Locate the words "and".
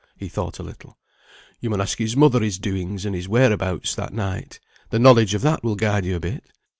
3.05-3.13